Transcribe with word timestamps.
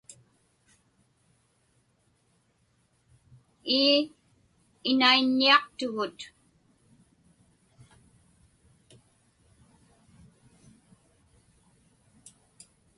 Ii, 3.79 3.99
inaiññiaqtugut. 4.89 6.19